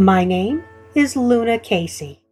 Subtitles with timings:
[0.00, 0.64] My name
[0.94, 2.22] is Luna Casey,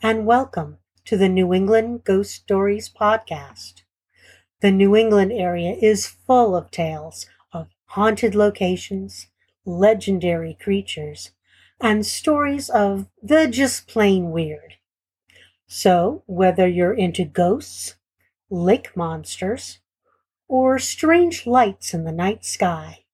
[0.00, 3.82] and welcome to the New England Ghost Stories podcast.
[4.62, 9.26] The New England area is full of tales of haunted locations,
[9.66, 11.32] legendary creatures,
[11.78, 14.76] and stories of the just plain weird.
[15.66, 17.96] So, whether you're into ghosts,
[18.48, 19.80] lake monsters,
[20.48, 23.04] or strange lights in the night sky,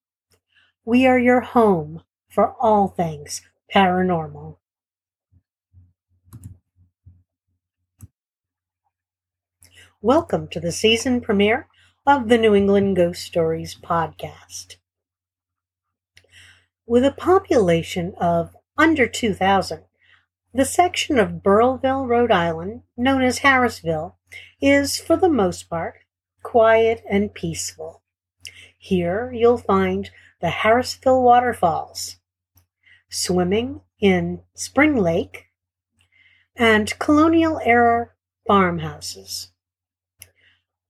[0.85, 3.41] we are your home for all things
[3.73, 4.57] paranormal.
[10.01, 11.67] Welcome to the season premiere
[12.05, 14.75] of the New England Ghost Stories podcast.
[16.85, 19.83] With a population of under 2,000,
[20.53, 24.15] the section of Burrillville, Rhode Island, known as Harrisville,
[24.61, 25.95] is for the most part
[26.43, 28.03] quiet and peaceful.
[28.77, 32.17] Here you'll find the Harrisville Waterfalls,
[33.15, 35.45] swimming in Spring Lake,
[36.57, 38.09] and colonial era
[38.45, 39.51] farmhouses.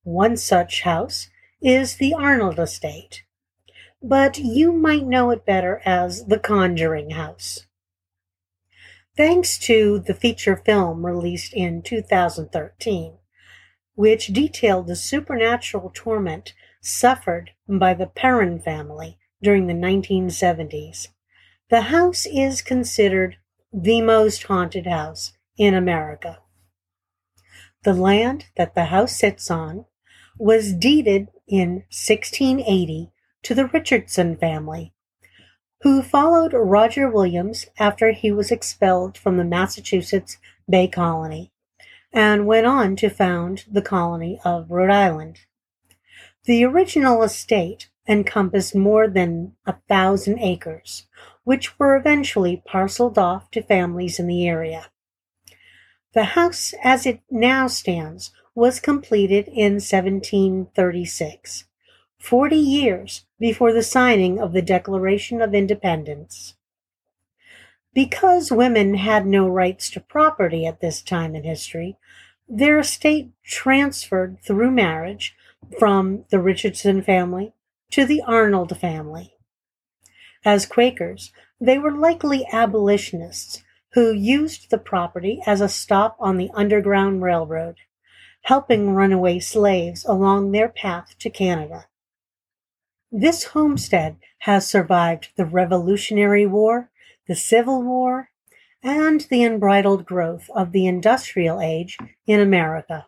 [0.01, 1.29] One such house
[1.61, 3.23] is the Arnold Estate,
[4.01, 7.67] but you might know it better as the Conjuring House.
[9.15, 13.19] Thanks to the feature film released in 2013,
[13.93, 21.09] which detailed the supernatural torment suffered by the Perron family during the 1970s,
[21.69, 23.37] the house is considered
[23.73, 26.37] the most haunted house in America.
[27.83, 29.85] The land that the house sits on
[30.37, 33.11] was deeded in 1680
[33.43, 34.93] to the Richardson family,
[35.81, 40.37] who followed Roger Williams after he was expelled from the Massachusetts
[40.69, 41.51] Bay Colony
[42.13, 45.41] and went on to found the colony of Rhode Island.
[46.45, 51.07] The original estate encompassed more than a thousand acres,
[51.45, 54.87] which were eventually parceled off to families in the area.
[56.13, 61.65] The house as it now stands was completed in 1736,
[62.19, 66.55] 40 years before the signing of the Declaration of Independence.
[67.93, 71.97] Because women had no rights to property at this time in history,
[72.47, 75.35] their estate transferred through marriage
[75.77, 77.53] from the Richardson family
[77.91, 79.34] to the Arnold family.
[80.45, 83.63] As Quakers, they were likely abolitionists
[83.93, 87.77] who used the property as a stop on the Underground Railroad,
[88.43, 91.87] helping runaway slaves along their path to Canada.
[93.11, 96.91] This homestead has survived the Revolutionary War,
[97.27, 98.29] the Civil War,
[98.83, 103.07] and the unbridled growth of the industrial age in America.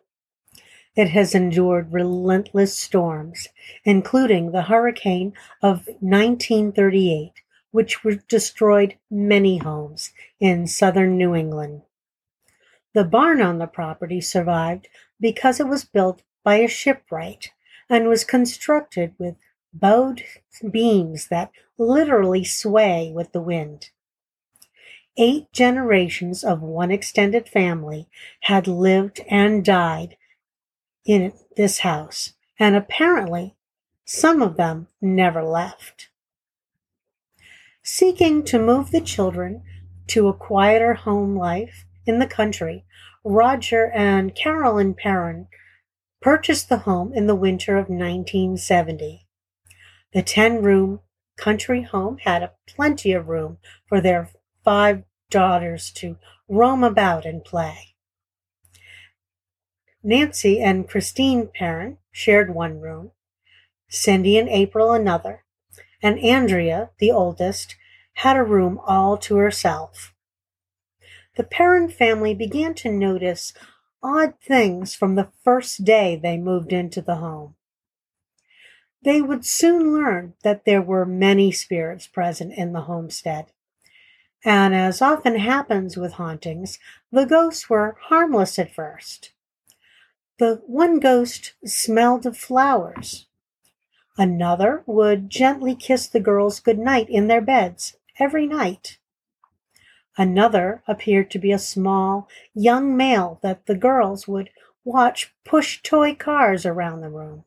[0.98, 3.50] It has endured relentless storms,
[3.86, 7.34] including the hurricane of 1938,
[7.70, 11.84] which destroyed many homes in southern New England.
[12.94, 14.88] The barn on the property survived
[15.22, 17.52] because it was built by a shipwright
[17.88, 19.36] and was constructed with
[19.72, 20.24] bowed
[20.72, 23.92] beams that literally sway with the wind.
[25.16, 28.08] Eight generations of one extended family
[28.42, 30.17] had lived and died
[31.08, 33.56] in this house, and apparently
[34.06, 36.10] some of them never left.
[37.82, 39.64] Seeking to move the children
[40.08, 42.86] to a quieter home life in the country,
[43.24, 45.48] Roger and Carolyn Perron
[46.22, 49.26] purchased the home in the winter of 1970.
[50.14, 51.00] The 10 room
[51.38, 54.30] country home had plenty of room for their
[54.64, 56.18] five daughters to
[56.50, 57.96] roam about and play.
[60.04, 63.12] Nancy and Christine Perron shared one room,
[63.90, 65.44] Cindy and April another,
[66.02, 67.76] and Andrea, the oldest,
[68.14, 70.14] had a room all to herself.
[71.36, 73.54] The Perron family began to notice
[74.02, 77.56] odd things from the first day they moved into the home.
[79.02, 83.52] They would soon learn that there were many spirits present in the homestead.
[84.44, 86.80] And as often happens with hauntings,
[87.12, 89.32] the ghosts were harmless at first.
[90.40, 93.26] The one ghost smelled of flowers.
[94.18, 99.00] Another would gently kiss the girls good night in their beds every night.
[100.16, 104.50] Another appeared to be a small, young male that the girls would
[104.84, 107.44] watch push toy cars around the room.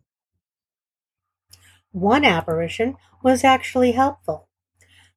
[1.92, 4.48] One apparition was actually helpful.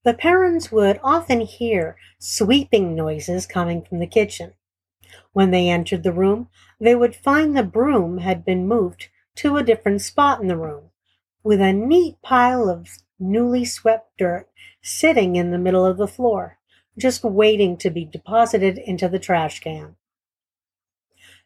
[0.03, 4.53] The parents would often hear sweeping noises coming from the kitchen.
[5.33, 6.49] When they entered the room,
[6.83, 10.89] they would find the broom had been moved to a different spot in the room,
[11.41, 14.50] with a neat pile of newly swept dirt
[14.81, 16.59] sitting in the middle of the floor,
[16.97, 19.95] just waiting to be deposited into the trash can.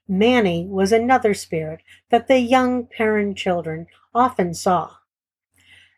[0.07, 3.85] Manny was another spirit that the young Perron children
[4.15, 4.95] often saw.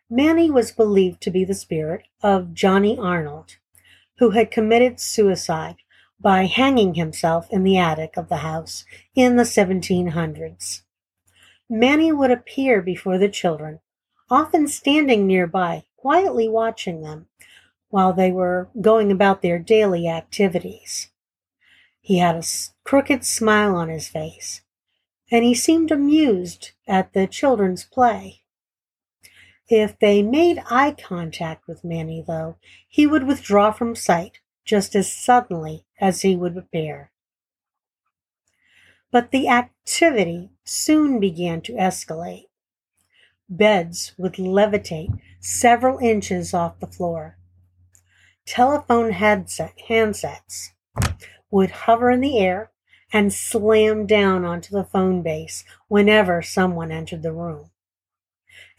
[0.09, 3.55] Manny was believed to be the spirit of Johnny Arnold,
[4.17, 5.77] who had committed suicide
[6.21, 8.83] by hanging himself in the attic of the house
[9.15, 10.81] in the 1700s.
[11.69, 13.79] Manny would appear before the children,
[14.29, 17.27] often standing nearby, quietly watching them
[17.89, 21.09] while they were going about their daily activities.
[22.01, 22.43] He had a
[22.83, 24.61] crooked smile on his face,
[25.31, 28.41] and he seemed amused at the children's play.
[29.67, 32.57] If they made eye contact with Manny, though,
[32.87, 37.11] he would withdraw from sight just as suddenly as he would appear.
[39.11, 42.47] But the activity soon began to escalate.
[43.49, 47.37] Beds would levitate several inches off the floor.
[48.45, 50.69] Telephone headset, handsets
[51.49, 52.71] would hover in the air
[53.11, 57.71] and slam down onto the phone base whenever someone entered the room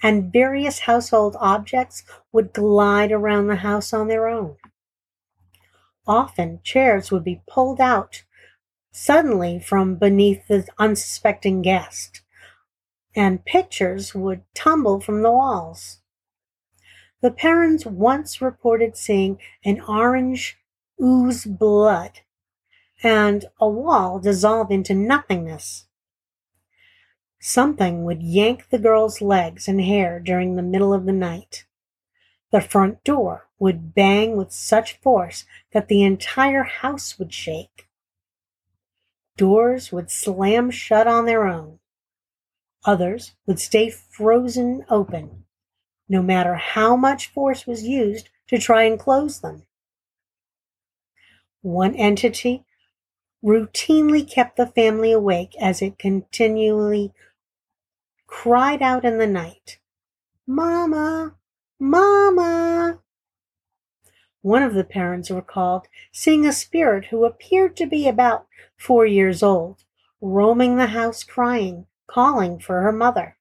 [0.03, 4.57] and various household objects would glide around the house on their own.
[6.11, 8.25] Often chairs would be pulled out
[8.91, 12.23] suddenly from beneath the unsuspecting guest,
[13.15, 16.01] and pictures would tumble from the walls.
[17.21, 20.59] The parents once reported seeing an orange
[21.01, 22.23] ooze blood
[23.05, 25.87] and a wall dissolve into nothingness.
[27.39, 31.67] Something would yank the girl's legs and hair during the middle of the night.
[32.51, 37.87] The front door would bang with such force that the entire house would shake.
[39.37, 41.79] Doors would slam shut on their own.
[42.85, 45.45] Others would stay frozen open,
[46.09, 49.67] no matter how much force was used to try and close them.
[51.63, 52.65] One entity
[53.45, 57.13] routinely kept the family awake as it continually
[58.27, 59.79] cried out in the night,
[60.47, 61.37] Mama!
[61.79, 63.01] Mama!
[64.43, 68.47] One of the parents recalled seeing a spirit who appeared to be about
[68.77, 69.85] four years old,
[70.21, 73.37] roaming the house crying, calling for her mother.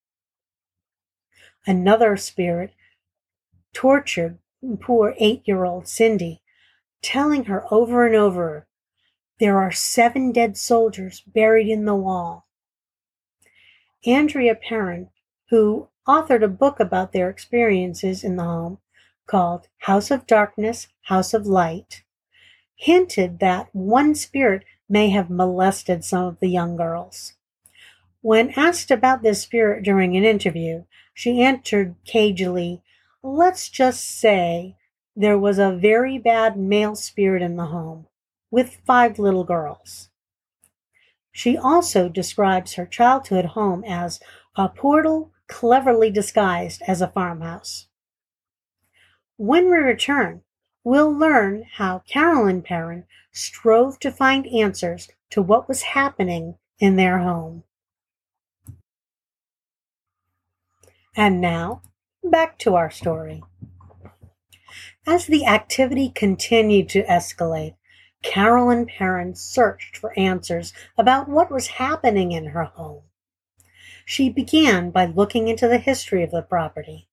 [1.65, 2.73] Another spirit
[3.73, 4.39] tortured
[4.81, 6.41] poor eight year old Cindy,
[7.01, 8.67] telling her over and over,
[9.39, 12.45] There are seven dead soldiers buried in the wall.
[14.05, 15.09] Andrea Perron,
[15.49, 18.79] who authored a book about their experiences in the home
[19.29, 22.03] called House of Darkness, House of Light,
[22.75, 27.33] hinted that one spirit may have molested some of the young girls.
[28.21, 32.81] When asked about this spirit during an interview, she answered cagily,
[33.21, 34.77] Let's just say
[35.15, 38.07] there was a very bad male spirit in the home
[38.49, 40.09] with five little girls.
[41.31, 44.19] She also describes her childhood home as
[44.55, 47.88] a portal cleverly disguised as a farmhouse.
[49.39, 50.41] When we return,
[50.83, 57.19] we'll learn how Carolyn Perron strove to find answers to what was happening in their
[57.19, 57.63] home.
[61.15, 61.83] And now,
[62.21, 63.41] back to our story.
[65.07, 67.75] As the activity continued to escalate,
[68.21, 73.03] Carolyn Perron searched for answers about what was happening in her home.
[74.03, 77.08] She began by looking into the history of the property.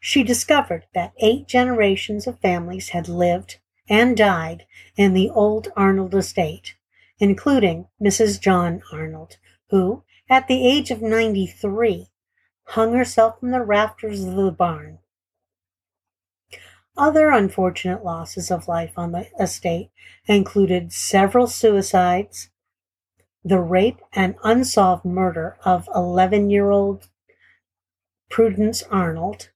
[0.00, 4.66] She discovered that eight generations of families had lived and died
[4.96, 6.74] in the old Arnold estate,
[7.18, 8.40] including Mrs.
[8.40, 9.36] John Arnold,
[9.68, 12.08] who, at the age of 93,
[12.64, 14.98] hung herself from the rafters of the barn
[17.00, 19.90] other unfortunate losses of life on the estate
[20.26, 22.50] included several suicides,
[23.42, 27.08] the rape and unsolved murder of 11 year old
[28.28, 29.50] Prudence Arnold,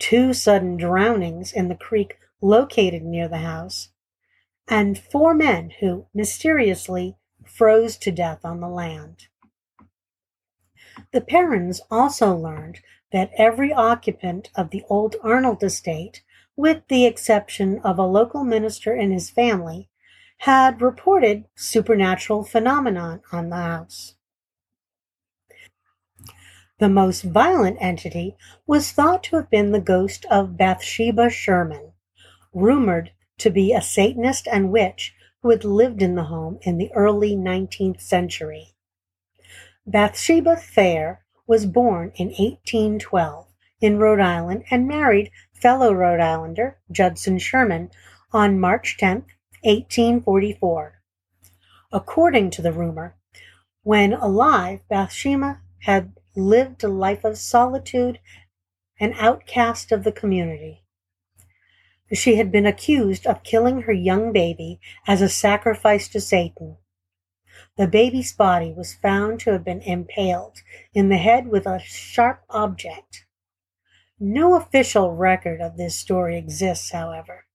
[0.00, 3.90] two sudden drownings in the creek located near the house,
[4.66, 7.16] and four men who mysteriously
[7.46, 9.28] froze to death on the land.
[11.12, 12.80] The Perrons also learned
[13.12, 16.22] that every occupant of the old Arnold estate,
[16.56, 19.88] with the exception of a local minister and his family,
[20.38, 24.14] had reported supernatural phenomenon on the house.
[26.80, 31.92] The most violent entity was thought to have been the ghost of Bathsheba Sherman,
[32.54, 36.90] rumored to be a Satanist and witch who had lived in the home in the
[36.94, 38.68] early 19th century.
[39.86, 43.46] Bathsheba Thayer was born in 1812
[43.82, 47.90] in Rhode Island and married fellow Rhode Islander Judson Sherman
[48.32, 49.26] on March 10,
[49.64, 51.02] 1844.
[51.92, 53.16] According to the rumor,
[53.82, 58.18] when alive, Bathsheba had lived a life of solitude
[59.00, 60.84] an outcast of the community.
[62.12, 66.76] She had been accused of killing her young baby as a sacrifice to Satan.
[67.76, 70.58] The baby's body was found to have been impaled
[70.92, 73.24] in the head with a sharp object.
[74.18, 77.46] No official record of this story exists, however.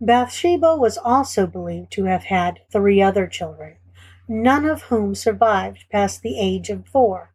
[0.00, 3.76] Bathsheba was also believed to have had three other children,
[4.26, 7.29] none of whom survived past the age of four.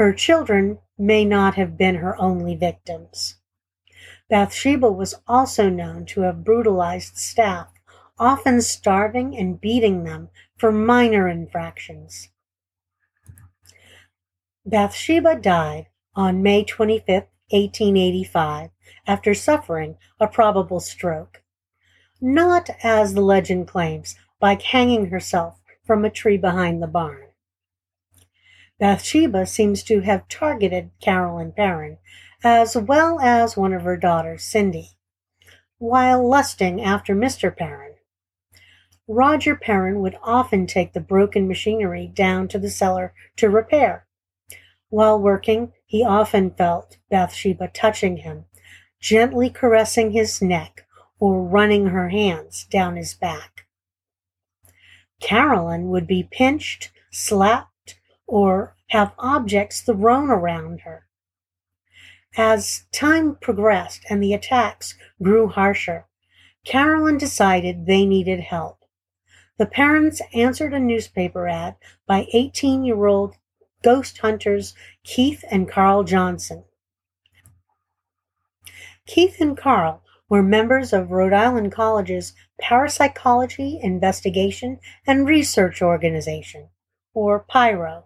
[0.00, 3.36] Her children may not have been her only victims.
[4.30, 7.68] Bathsheba was also known to have brutalized staff,
[8.18, 12.30] often starving and beating them for minor infractions.
[14.64, 17.06] Bathsheba died on May 25,
[17.50, 18.70] 1885,
[19.06, 21.42] after suffering a probable stroke.
[22.22, 27.29] Not, as the legend claims, by hanging herself from a tree behind the barn.
[28.80, 31.98] Bathsheba seems to have targeted Carolyn Perron,
[32.42, 34.92] as well as one of her daughters, Cindy,
[35.76, 37.54] while lusting after Mr.
[37.54, 37.96] Perron.
[39.06, 44.06] Roger Perron would often take the broken machinery down to the cellar to repair.
[44.88, 48.46] While working, he often felt Bathsheba touching him,
[48.98, 50.86] gently caressing his neck
[51.18, 53.66] or running her hands down his back.
[55.20, 57.69] Carolyn would be pinched, slapped,
[58.30, 61.04] or have objects thrown around her.
[62.36, 66.06] As time progressed and the attacks grew harsher,
[66.64, 68.84] Carolyn decided they needed help.
[69.58, 71.74] The parents answered a newspaper ad
[72.06, 73.34] by 18 year old
[73.82, 76.64] ghost hunters Keith and Carl Johnson.
[79.06, 86.68] Keith and Carl were members of Rhode Island College's Parapsychology Investigation and Research Organization,
[87.12, 88.04] or PIRO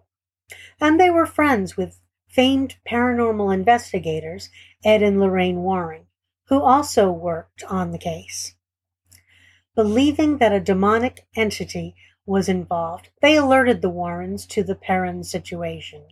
[0.79, 4.49] and they were friends with famed paranormal investigators
[4.83, 6.07] Ed and Lorraine Warren,
[6.47, 8.55] who also worked on the case.
[9.75, 16.03] Believing that a demonic entity was involved, they alerted the Warrens to the Perron situation.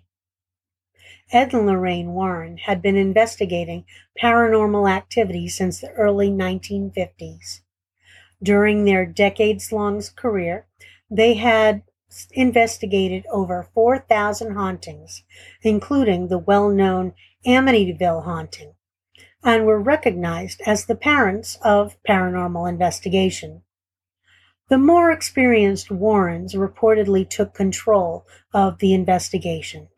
[1.31, 3.85] Ed and Lorraine Warren had been investigating
[4.21, 7.61] paranormal activity since the early 1950s.
[8.41, 10.67] During their decades long career,
[11.09, 11.83] they had
[12.31, 15.23] investigated over 4,000 hauntings,
[15.61, 17.13] including the well known
[17.45, 18.73] Amityville haunting,
[19.43, 23.63] and were recognized as the parents of paranormal investigation.
[24.69, 29.89] The more experienced Warrens reportedly took control of the investigation,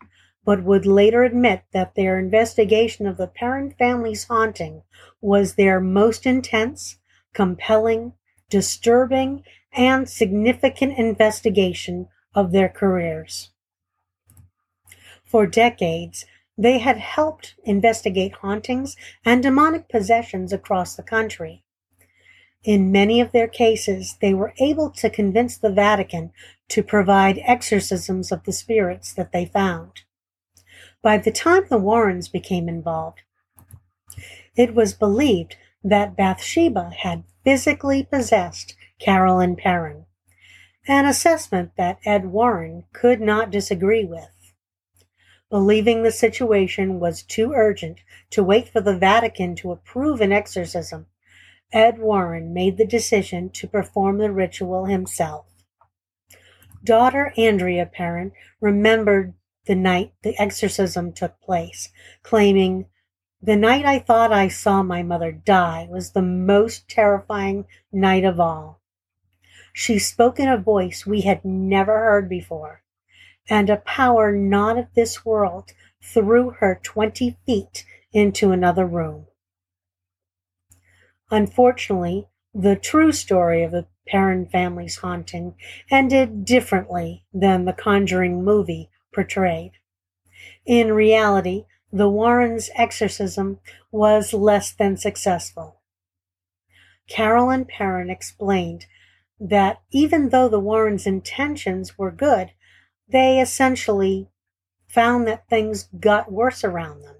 [0.43, 4.81] but would later admit that their investigation of the Perron family's haunting
[5.21, 6.97] was their most intense,
[7.33, 8.13] compelling,
[8.49, 9.43] disturbing,
[9.75, 13.51] and significant investigation of their careers.
[15.23, 16.25] For decades,
[16.57, 21.63] they had helped investigate hauntings and demonic possessions across the country.
[22.63, 26.31] In many of their cases, they were able to convince the Vatican
[26.69, 30.01] to provide exorcisms of the spirits that they found.
[31.01, 33.21] By the time the Warrens became involved,
[34.55, 40.05] it was believed that Bathsheba had physically possessed Carolyn Perron,
[40.87, 44.53] an assessment that Ed Warren could not disagree with.
[45.49, 47.99] Believing the situation was too urgent
[48.31, 51.07] to wait for the Vatican to approve an exorcism,
[51.71, 55.45] Ed Warren made the decision to perform the ritual himself.
[56.83, 59.33] Daughter Andrea Perron remembered
[59.65, 61.89] the night the exorcism took place,
[62.23, 62.85] claiming,
[63.41, 68.39] The night I thought I saw my mother die was the most terrifying night of
[68.39, 68.81] all.
[69.77, 72.81] She spoke in a voice we had never heard before,
[73.49, 79.25] and a power not of this world threw her twenty feet into another room.
[81.29, 85.55] Unfortunately, the true story of the Perron family's haunting
[85.91, 89.73] ended differently than the Conjuring movie portrayed.
[90.65, 93.59] In reality, the Warrens' exorcism
[93.91, 95.81] was less than successful.
[97.09, 98.85] Carolyn Perron explained
[99.39, 102.51] that even though the Warrens' intentions were good,
[103.07, 104.29] they essentially
[104.87, 107.17] found that things got worse around them.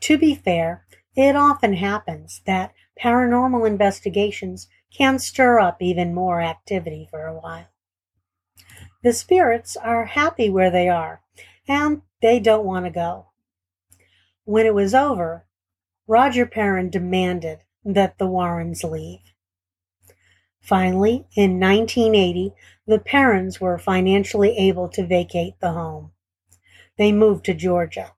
[0.00, 0.84] To be fair,
[1.14, 7.68] it often happens that paranormal investigations can stir up even more activity for a while.
[9.02, 11.22] The spirits are happy where they are,
[11.68, 13.26] and they don't want to go.
[14.44, 15.46] When it was over,
[16.06, 19.31] Roger Perron demanded that the Warrens leave.
[20.62, 22.54] Finally, in 1980,
[22.86, 26.12] the Perrons were financially able to vacate the home.
[26.96, 28.12] They moved to Georgia.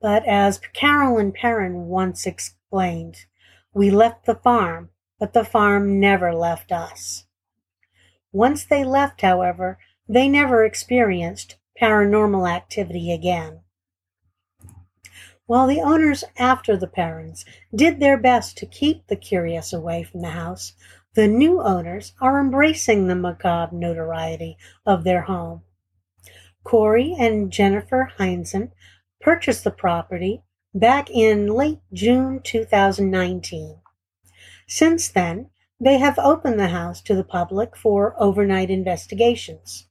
[0.00, 3.26] But as Carolyn Perron once explained,
[3.72, 7.24] we left the farm, but the farm never left us.
[8.30, 13.63] Once they left, however, they never experienced paranormal activity again.
[15.46, 20.22] While the owners after the Perrons did their best to keep the curious away from
[20.22, 20.72] the house,
[21.14, 25.62] the new owners are embracing the macabre notoriety of their home.
[26.64, 28.72] Corey and Jennifer Heinzen
[29.20, 33.80] purchased the property back in late June 2019.
[34.66, 39.88] Since then, they have opened the house to the public for overnight investigations.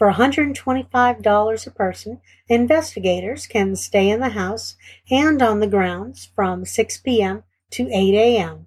[0.00, 4.76] For $125 a person, investigators can stay in the house
[5.10, 7.42] and on the grounds from 6 p.m.
[7.72, 8.66] to 8 a.m.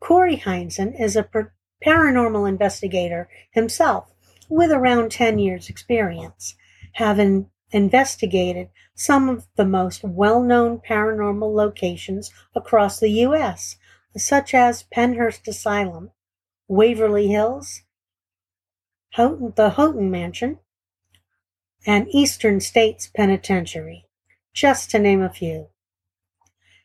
[0.00, 1.28] Corey Heinzen is a
[1.84, 4.10] paranormal investigator himself
[4.48, 6.56] with around 10 years' experience,
[6.92, 13.76] having investigated some of the most well known paranormal locations across the U.S.,
[14.16, 16.10] such as Pennhurst Asylum,
[16.68, 17.82] Waverly Hills,
[19.16, 20.58] Houghton, the Houghton Mansion,
[21.86, 24.04] and Eastern States Penitentiary,
[24.52, 25.68] just to name a few.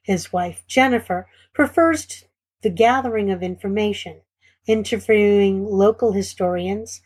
[0.01, 2.23] His wife, Jennifer, prefers
[2.61, 4.21] the gathering of information,
[4.65, 7.01] interviewing local historians,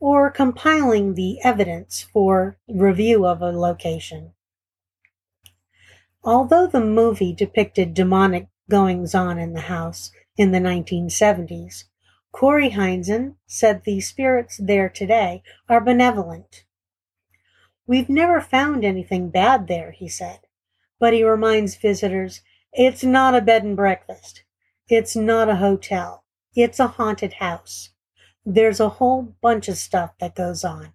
[0.00, 4.32] or compiling the evidence for review of a location.
[6.24, 11.84] Although the movie depicted demonic goings on in the house in the 1970s,
[12.34, 16.64] Corey Heinzen said the spirits there today are benevolent.
[17.86, 20.40] We've never found anything bad there, he said,
[20.98, 22.40] but he reminds visitors
[22.72, 24.42] it's not a bed and breakfast.
[24.88, 26.24] It's not a hotel.
[26.56, 27.90] It's a haunted house.
[28.44, 30.92] There's a whole bunch of stuff that goes on.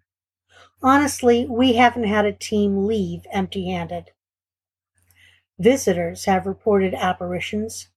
[0.84, 4.12] Honestly, we haven't had a team leave empty handed.
[5.58, 7.88] Visitors have reported apparitions,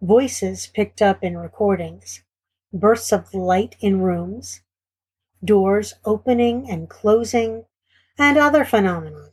[0.00, 2.22] voices picked up in recordings,
[2.72, 4.62] bursts of light in rooms,
[5.44, 7.64] doors opening and closing,
[8.18, 9.30] and other phenomena.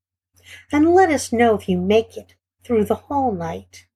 [0.72, 3.86] and let us know if you make it through the whole night.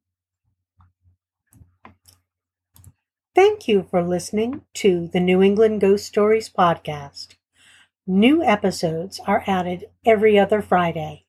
[3.35, 7.38] Thank you for listening to the New England Ghost Stories podcast.
[8.11, 11.27] New episodes are added every other Friday.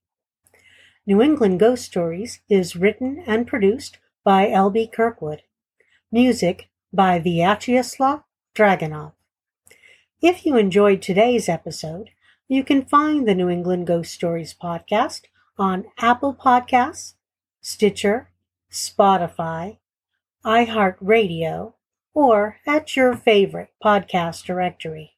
[1.06, 4.88] New England Ghost Stories is written and produced by L.B.
[4.88, 5.42] Kirkwood.
[6.10, 8.24] Music by Vyacheslav
[8.56, 9.12] Dragunov.
[10.22, 12.12] If you enjoyed today's episode,
[12.48, 15.24] you can find the New England Ghost Stories podcast
[15.58, 17.16] on Apple Podcasts,
[17.60, 18.30] Stitcher,
[18.72, 19.80] Spotify,
[20.46, 21.74] iHeartRadio,
[22.14, 25.18] or at your favorite podcast directory.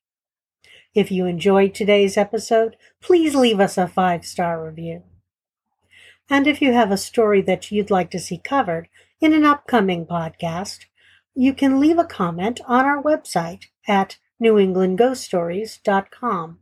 [0.93, 5.04] If you enjoyed today's episode, please leave us a five star review.
[6.30, 10.06] And if you have a story that you'd like to see covered in an upcoming
[10.06, 10.86] podcast,
[11.34, 16.60] you can leave a comment on our website at newenglandghoststories.com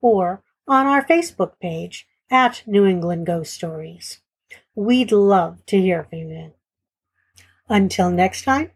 [0.00, 4.20] or on our Facebook page at New England Ghost Stories.
[4.74, 6.54] We'd love to hear from you.
[7.68, 8.70] Until next time,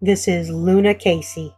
[0.00, 1.54] this is Luna Casey.